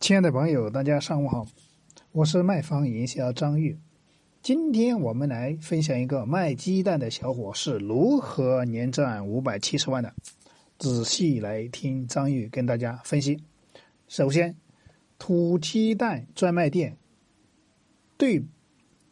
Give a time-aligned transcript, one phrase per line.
[0.00, 1.46] 亲爱的朋友，大家上午好，
[2.12, 3.78] 我是卖方营销张玉。
[4.42, 10.12] 今天我们来分享一个卖鸡蛋的小伙是如何年赚五百七十万的。
[10.78, 13.42] 仔细来听张玉跟大家分析。
[14.06, 14.54] 首先，
[15.18, 16.98] 土鸡蛋专卖店
[18.18, 18.44] 对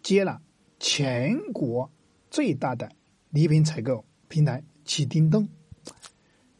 [0.02, 0.42] 接了
[0.78, 1.90] 全国
[2.30, 2.90] 最大的
[3.30, 5.48] 礼品采购平台启叮咚。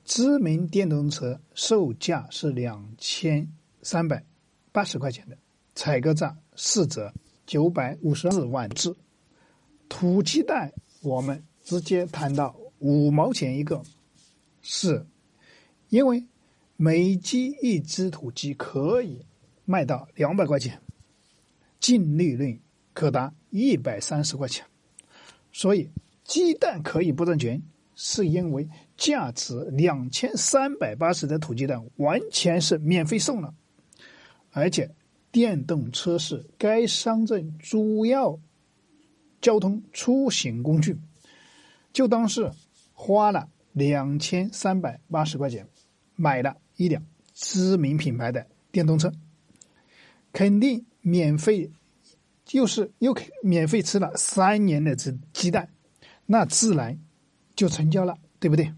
[0.04, 3.46] 知名电动车售价是两千
[3.82, 4.24] 三百
[4.72, 5.36] 八十块钱的，
[5.74, 7.12] 采购价四折
[7.46, 8.94] 九百五十四万只。
[9.88, 13.82] 土鸡蛋我们直接谈到五毛钱一个，
[14.62, 15.06] 是
[15.88, 16.24] 因为
[16.76, 19.24] 每鸡一只土鸡可以
[19.64, 20.80] 卖到两百块钱，
[21.78, 22.58] 净利润
[22.94, 24.64] 可达一百三十块钱，
[25.52, 25.90] 所以
[26.24, 27.62] 鸡蛋可以不挣钱。
[27.94, 33.54] 是因为价值两千三百八十的土鸡蛋完全是免费送了，
[34.52, 34.88] 而且
[35.30, 38.38] 电动车是该乡镇主要
[39.40, 40.96] 交通出行工具，
[41.92, 42.50] 就当是
[42.92, 45.66] 花了两千三百八十块钱
[46.14, 49.12] 买了一辆知名品牌的电动车，
[50.32, 51.70] 肯定免费，
[52.52, 55.68] 又是又免费吃了三年的这鸡蛋，
[56.26, 56.98] 那自然。
[57.54, 58.72] 就成交了，对不对？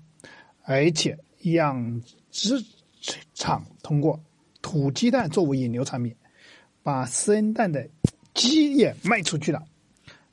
[0.65, 2.03] 而且养
[2.33, 2.63] 殖
[3.33, 4.21] 场通过
[4.75, 6.17] 土鸡蛋作为引流产品，
[6.83, 7.89] 把生蛋的
[8.35, 9.65] 鸡也卖出去了，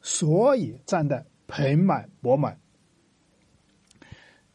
[0.01, 2.59] 所以赚得盆满钵满。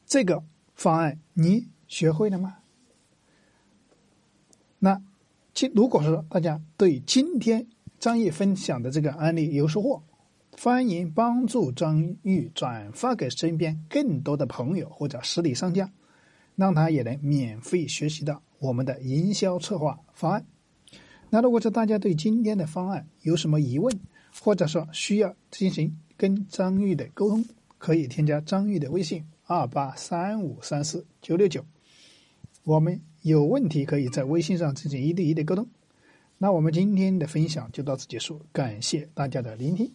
[0.05, 0.43] 这个
[0.75, 2.57] 方案你学会了吗？
[4.81, 5.01] 那
[5.55, 7.69] 今如果说大家对今天
[8.01, 10.03] 张毅分享的这个案例有收获。
[10.61, 15.93] 欢迎帮助张玉转发给身边更多的朋友或者实体商家，
[16.57, 20.45] 让他也能免费学习到我们的营销策划方案。
[21.31, 24.01] 那如果说大家对今天的方案有什么疑问，
[24.43, 27.45] 或者说需要进行跟张玉的沟通，
[27.79, 31.65] 可以添加张玉的微信二八三五三四九六九，
[32.65, 35.69] 我们有问题可以在微信上进行一对一的沟通。
[36.39, 39.93] 那我们今天的分享就到此结束，感谢大家的聆听。